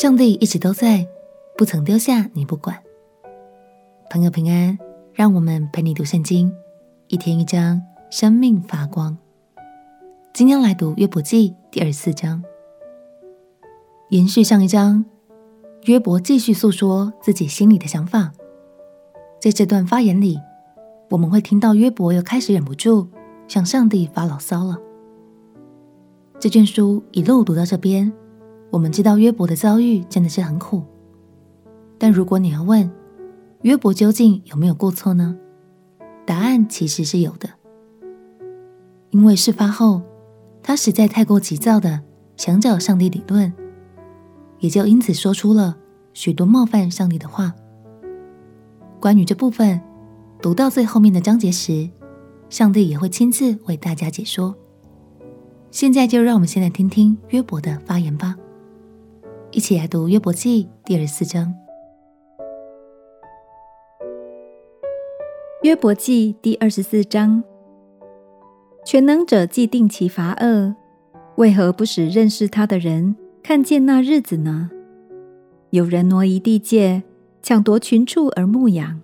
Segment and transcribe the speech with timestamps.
[0.00, 1.06] 上帝一直都在，
[1.58, 2.74] 不曾丢下你不管。
[4.08, 4.78] 朋友平安，
[5.12, 6.50] 让我们陪你读圣经，
[7.08, 9.14] 一天一章，生命发光。
[10.32, 12.42] 今天来读约伯记第二十四章，
[14.08, 15.04] 延续上一章，
[15.84, 18.32] 约伯继续诉说自己心里的想法。
[19.38, 20.40] 在这段发言里，
[21.10, 23.06] 我们会听到约伯又开始忍不住
[23.46, 24.78] 向上帝发牢骚了。
[26.38, 28.10] 这卷书一路读到这边。
[28.70, 30.82] 我们知道约伯的遭遇真的是很苦，
[31.98, 32.88] 但如果你要问
[33.62, 35.36] 约伯究竟有没有过错呢？
[36.24, 37.48] 答案其实是有的，
[39.10, 40.00] 因为事发后
[40.62, 42.00] 他实在太过急躁的
[42.36, 43.52] 想找上帝理论，
[44.60, 45.76] 也就因此说出了
[46.14, 47.52] 许多冒犯上帝的话。
[49.00, 49.80] 关于这部分，
[50.40, 51.90] 读到最后面的章节时，
[52.48, 54.54] 上帝也会亲自为大家解说。
[55.72, 58.36] 现在就让我们先来听听约伯的发言吧。
[59.52, 61.52] 一起来读约伯记第二十四章。
[65.62, 67.42] 约伯记第二十四章，
[68.86, 70.76] 全能者既定其罚恶，
[71.34, 74.70] 为何不使认识他的人看见那日子呢？
[75.70, 77.02] 有人挪移地界，
[77.42, 79.00] 抢夺群畜而牧养；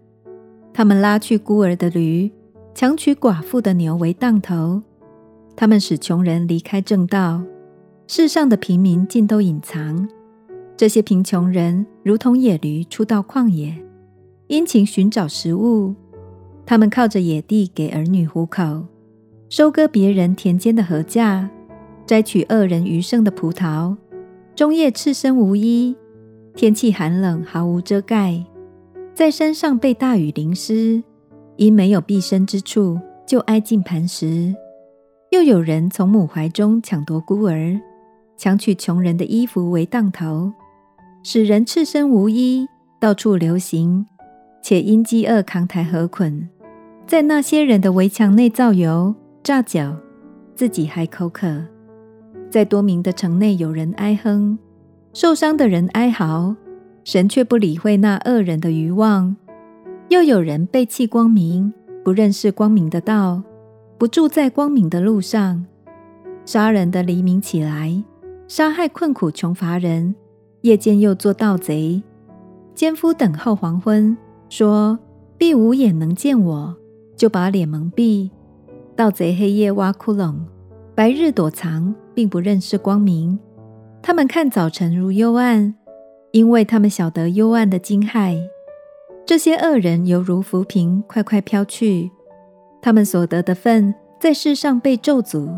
[0.72, 2.30] 他们拉去孤儿的驴，
[2.72, 4.80] 强取寡妇的牛为当头；
[5.56, 7.42] 他们使穷人离开正道，
[8.06, 10.08] 世上的平民尽都隐藏。
[10.76, 13.74] 这些贫穷人如同野驴出到旷野，
[14.48, 15.94] 殷勤寻找食物。
[16.66, 18.84] 他们靠着野地给儿女糊口，
[19.48, 21.48] 收割别人田间的禾稼，
[22.04, 23.96] 摘取恶人余剩的葡萄。
[24.54, 25.96] 终夜赤身无衣，
[26.54, 28.44] 天气寒冷，毫无遮盖，
[29.14, 31.02] 在山上被大雨淋湿，
[31.56, 34.54] 因没有避身之处，就挨近磐石。
[35.30, 37.80] 又有人从母怀中抢夺孤儿，
[38.36, 40.52] 抢取穷人的衣服为当头。
[41.28, 42.68] 使人赤身无衣，
[43.00, 44.06] 到处流行，
[44.62, 46.48] 且因饥饿扛抬禾捆，
[47.04, 49.96] 在那些人的围墙内造油炸脚，
[50.54, 51.64] 自己还口渴。
[52.48, 54.56] 在多明的城内，有人哀哼，
[55.12, 56.54] 受伤的人哀嚎，
[57.02, 59.34] 神却不理会那恶人的愚妄。
[60.08, 63.42] 又有人背弃光明，不认识光明的道，
[63.98, 65.66] 不住在光明的路上，
[66.44, 68.00] 杀人的黎明起来，
[68.46, 70.14] 杀害困苦穷乏人。
[70.66, 72.02] 夜间又做盗贼，
[72.74, 74.16] 奸夫等候黄昏，
[74.48, 74.98] 说
[75.38, 76.74] 必无眼能见我，
[77.16, 78.28] 就把脸蒙蔽。
[78.96, 80.34] 盗贼黑夜挖窟窿，
[80.92, 83.38] 白日躲藏，并不认识光明。
[84.02, 85.72] 他们看早晨如幽暗，
[86.32, 88.36] 因为他们晓得幽暗的惊骇。
[89.24, 92.10] 这些恶人犹如浮萍，快快飘去。
[92.82, 95.48] 他们所得的分在世上被咒诅，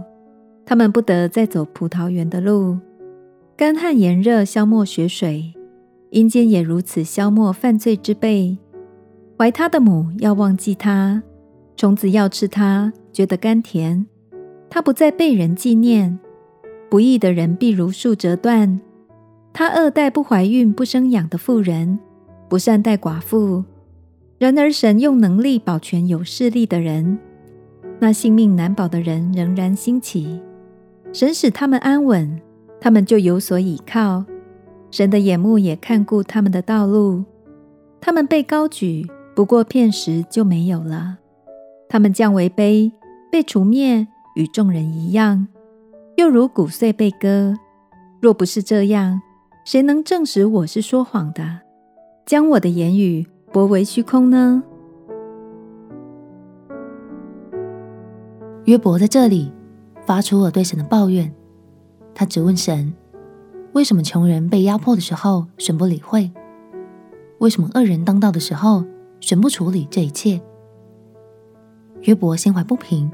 [0.66, 2.76] 他们不得再走葡萄园的路。
[3.58, 5.52] 干旱炎热消磨血水，
[6.10, 8.56] 阴间也如此消磨犯罪之辈。
[9.36, 11.20] 怀他的母要忘记他，
[11.76, 14.06] 虫子要吃他，觉得甘甜。
[14.70, 16.20] 他不再被人纪念，
[16.88, 18.80] 不义的人必如树折断。
[19.52, 21.98] 他恶待不怀孕不生养的妇人，
[22.48, 23.64] 不善待寡妇。
[24.38, 27.19] 然而神用能力保全有势力的人，
[27.98, 30.40] 那性命难保的人仍然兴起。
[31.12, 32.40] 神使他们安稳。
[32.80, 34.24] 他们就有所倚靠，
[34.90, 37.24] 神的眼目也看顾他们的道路。
[38.00, 41.18] 他们被高举，不过片时就没有了。
[41.88, 42.92] 他们降为卑，
[43.32, 44.06] 被除灭，
[44.36, 45.48] 与众人一样，
[46.16, 47.56] 又如谷穗被割。
[48.20, 49.20] 若不是这样，
[49.64, 51.60] 谁能证实我是说谎的，
[52.24, 54.62] 将我的言语驳为虚空呢？
[58.64, 59.50] 约伯在这里
[60.04, 61.34] 发出了对神的抱怨。
[62.18, 62.92] 他质问神
[63.74, 66.28] ：“为什么穷人被压迫的时候，神不理会？
[67.38, 68.84] 为什么恶人当道的时候，
[69.20, 70.40] 神不处理这一切？”
[72.02, 73.08] 约伯心怀不平，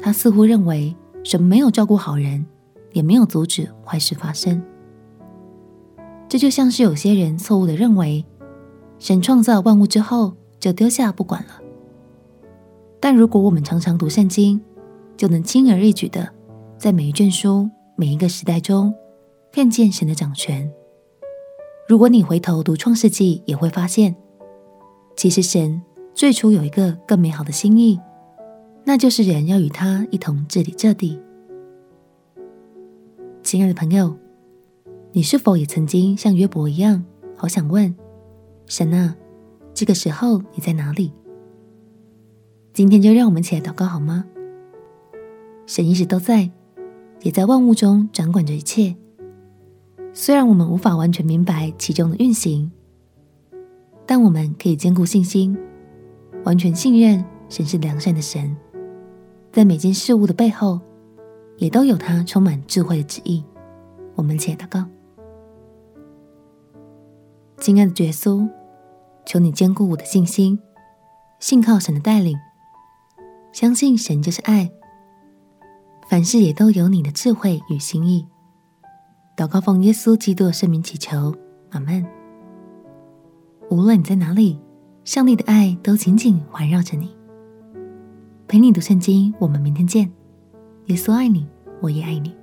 [0.00, 0.94] 他似乎认为
[1.24, 2.46] 神没有照顾好人，
[2.92, 4.62] 也没有阻止坏事发生。
[6.28, 8.24] 这就像是有些人错误地认为，
[9.00, 11.60] 神创造万物之后就丢下不管了。
[13.00, 14.60] 但如果我们常常读圣经，
[15.16, 16.28] 就能轻而易举地
[16.78, 17.68] 在每一卷书。
[18.02, 18.92] 每一个时代中，
[19.52, 20.68] 看见神的掌权。
[21.86, 24.12] 如果你回头读创世纪，也会发现，
[25.16, 25.80] 其实神
[26.12, 28.00] 最初有一个更美好的心意，
[28.84, 31.16] 那就是人要与他一同治理这地。
[33.44, 34.16] 亲爱的朋友，
[35.12, 37.04] 你是否也曾经像约伯一样，
[37.36, 37.94] 好想问
[38.66, 39.16] 神啊，
[39.72, 41.12] 这个时候你在哪里？
[42.72, 44.24] 今天就让我们起来祷告好吗？
[45.66, 46.50] 神一直都在。
[47.22, 48.94] 也在万物中掌管着一切。
[50.12, 52.70] 虽然我们无法完全明白其中的运行，
[54.04, 55.56] 但我们可以坚固信心，
[56.44, 58.54] 完全信任神是良善的神，
[59.50, 60.80] 在每件事物的背后，
[61.56, 63.42] 也都有他充满智慧的旨意。
[64.14, 64.84] 我们且祷告，
[67.58, 68.46] 亲爱的耶稣，
[69.24, 70.58] 求你坚固我的信心，
[71.40, 72.36] 信靠神的带领，
[73.52, 74.70] 相信神就是爱，
[76.12, 78.28] 凡事也都有你的智慧与心意。
[79.34, 81.34] 祷告奉耶稣基督的圣名祈求，
[81.70, 82.06] 阿门。
[83.70, 84.60] 无论你在哪里，
[85.06, 87.16] 上帝的爱都紧紧环绕着你。
[88.46, 90.12] 陪你读圣经，我们明天见。
[90.88, 91.46] 耶稣爱你，
[91.80, 92.36] 我也爱你。